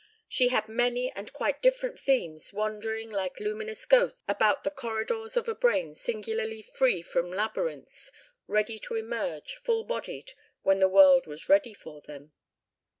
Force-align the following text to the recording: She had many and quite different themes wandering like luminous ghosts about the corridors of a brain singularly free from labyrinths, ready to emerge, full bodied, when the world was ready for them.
She 0.27 0.47
had 0.47 0.67
many 0.67 1.11
and 1.11 1.31
quite 1.31 1.61
different 1.61 1.99
themes 1.99 2.51
wandering 2.51 3.11
like 3.11 3.39
luminous 3.39 3.85
ghosts 3.85 4.23
about 4.27 4.63
the 4.63 4.71
corridors 4.71 5.37
of 5.37 5.47
a 5.47 5.53
brain 5.53 5.93
singularly 5.93 6.63
free 6.63 7.03
from 7.03 7.29
labyrinths, 7.31 8.11
ready 8.47 8.79
to 8.79 8.95
emerge, 8.95 9.57
full 9.63 9.83
bodied, 9.83 10.31
when 10.63 10.79
the 10.79 10.89
world 10.89 11.27
was 11.27 11.49
ready 11.49 11.75
for 11.75 12.01
them. 12.01 12.31